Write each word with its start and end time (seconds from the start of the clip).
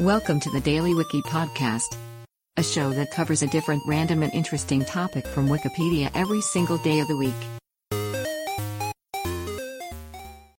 Welcome 0.00 0.40
to 0.40 0.50
the 0.50 0.62
Daily 0.62 0.94
Wiki 0.94 1.20
Podcast, 1.20 1.94
a 2.56 2.62
show 2.62 2.88
that 2.88 3.10
covers 3.10 3.42
a 3.42 3.46
different 3.48 3.82
random 3.86 4.22
and 4.22 4.32
interesting 4.32 4.82
topic 4.82 5.26
from 5.26 5.46
Wikipedia 5.46 6.10
every 6.14 6.40
single 6.40 6.78
day 6.78 7.00
of 7.00 7.08
the 7.08 7.18
week. 7.18 7.34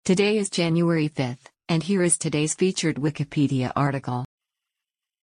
Today 0.06 0.38
is 0.38 0.52
January 0.52 1.10
5th, 1.10 1.48
and 1.68 1.82
here 1.82 2.04
is 2.04 2.20
today's 2.20 2.54
featured 2.54 2.98
Wikipedia 2.98 3.72
article. 3.76 4.26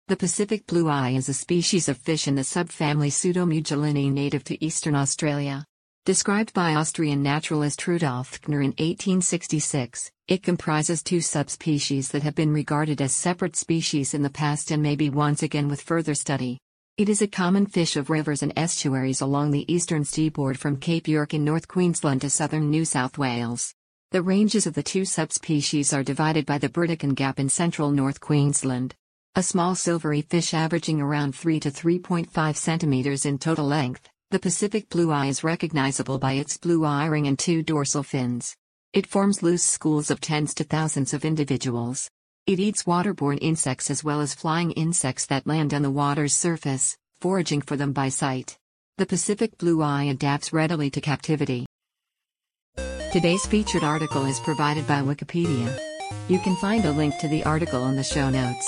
The 0.09 0.15
Pacific 0.15 0.67
blue 0.67 0.87
eye 0.89 1.13
is 1.17 1.27
a 1.27 1.33
species 1.33 1.89
of 1.89 1.97
fish 1.97 2.27
in 2.27 2.35
the 2.35 2.43
subfamily 2.43 3.09
Pseudomugilinae 3.09 4.11
native 4.11 4.43
to 4.43 4.63
eastern 4.63 4.93
Australia. 4.93 5.65
Described 6.05 6.53
by 6.53 6.75
Austrian 6.75 7.23
naturalist 7.23 7.87
Rudolf 7.87 8.41
Kner 8.41 8.61
in 8.61 8.71
1866, 8.71 10.11
it 10.27 10.43
comprises 10.43 11.01
two 11.01 11.21
subspecies 11.21 12.09
that 12.09 12.23
have 12.23 12.35
been 12.35 12.51
regarded 12.51 13.01
as 13.01 13.13
separate 13.13 13.55
species 13.55 14.13
in 14.13 14.21
the 14.21 14.29
past 14.29 14.69
and 14.71 14.83
may 14.83 14.97
be 14.97 15.09
once 15.09 15.43
again 15.43 15.69
with 15.69 15.79
further 15.79 16.13
study. 16.13 16.59
It 16.97 17.07
is 17.07 17.21
a 17.21 17.27
common 17.27 17.67
fish 17.67 17.95
of 17.95 18.09
rivers 18.09 18.43
and 18.43 18.51
estuaries 18.57 19.21
along 19.21 19.51
the 19.51 19.73
eastern 19.73 20.03
seaboard 20.03 20.59
from 20.59 20.75
Cape 20.75 21.07
York 21.07 21.33
in 21.33 21.45
North 21.45 21.69
Queensland 21.69 22.19
to 22.19 22.29
southern 22.29 22.69
New 22.69 22.83
South 22.83 23.17
Wales. 23.17 23.73
The 24.11 24.21
ranges 24.21 24.67
of 24.67 24.73
the 24.73 24.83
two 24.83 25.05
subspecies 25.05 25.93
are 25.93 26.03
divided 26.03 26.45
by 26.45 26.57
the 26.57 26.67
Burdekin 26.67 27.13
Gap 27.13 27.39
in 27.39 27.47
central 27.47 27.91
North 27.91 28.19
Queensland. 28.19 28.93
A 29.35 29.41
small 29.41 29.73
silvery 29.73 30.21
fish 30.21 30.53
averaging 30.53 30.99
around 30.99 31.33
3 31.33 31.61
to 31.61 31.71
3.5 31.71 32.57
centimeters 32.57 33.25
in 33.25 33.37
total 33.37 33.67
length. 33.67 34.09
The 34.33 34.39
Pacific 34.39 34.89
blue 34.89 35.11
eye 35.11 35.27
is 35.27 35.43
recognizable 35.43 36.17
by 36.17 36.31
its 36.31 36.57
blue 36.57 36.85
eye 36.85 37.05
ring 37.05 37.27
and 37.27 37.37
two 37.37 37.61
dorsal 37.61 38.01
fins. 38.01 38.55
It 38.91 39.05
forms 39.05 39.43
loose 39.43 39.63
schools 39.63 40.09
of 40.09 40.21
tens 40.21 40.55
to 40.55 40.63
thousands 40.63 41.13
of 41.13 41.23
individuals. 41.23 42.09
It 42.47 42.59
eats 42.59 42.85
waterborne 42.85 43.37
insects 43.41 43.91
as 43.91 44.03
well 44.03 44.21
as 44.21 44.33
flying 44.33 44.71
insects 44.71 45.27
that 45.27 45.45
land 45.45 45.71
on 45.71 45.83
the 45.83 45.91
water's 45.91 46.33
surface, 46.33 46.97
foraging 47.21 47.61
for 47.61 47.77
them 47.77 47.93
by 47.93 48.09
sight. 48.09 48.57
The 48.97 49.05
Pacific 49.05 49.55
blue 49.59 49.83
eye 49.83 50.05
adapts 50.05 50.51
readily 50.51 50.89
to 50.89 50.99
captivity. 50.99 51.67
Today's 53.11 53.45
featured 53.45 53.83
article 53.83 54.25
is 54.25 54.39
provided 54.39 54.87
by 54.87 55.03
Wikipedia. 55.03 55.77
You 56.27 56.39
can 56.39 56.55
find 56.55 56.83
a 56.85 56.91
link 56.91 57.19
to 57.19 57.27
the 57.27 57.43
article 57.43 57.85
in 57.85 57.97
the 57.97 58.03
show 58.03 58.31
notes. 58.31 58.67